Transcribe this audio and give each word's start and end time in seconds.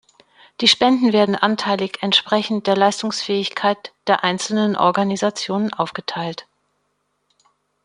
Die 0.61 0.67
Spenden 0.67 1.13
werden 1.13 1.35
anteilig 1.35 1.99
entsprechend 2.01 2.65
der 2.65 2.75
Leistungsfähigkeit 2.75 3.93
der 4.07 4.23
einzelnen 4.23 4.75
Organisation 4.75 5.71
aufgeteilt. 5.75 6.47